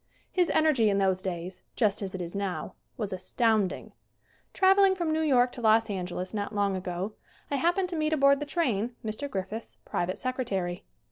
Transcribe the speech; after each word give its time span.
His 0.31 0.49
energy 0.49 0.89
in 0.89 0.97
those 0.97 1.21
days, 1.21 1.61
just 1.75 2.01
as 2.01 2.15
it 2.15 2.23
is 2.23 2.35
now, 2.35 2.73
was 2.97 3.13
astounding. 3.13 3.91
Traveling 4.51 4.95
from 4.95 5.13
New 5.13 5.21
York 5.21 5.51
to 5.51 5.61
Los 5.61 5.91
Angeles 5.91 6.33
not 6.33 6.55
long 6.55 6.75
ago, 6.75 7.13
I 7.51 7.57
happened 7.57 7.89
to 7.89 7.95
meet 7.95 8.11
aboard 8.11 8.39
the 8.39 8.47
train 8.47 8.95
Mr. 9.05 9.29
Griffith's 9.29 9.77
private 9.85 10.17
secretary. 10.17 10.85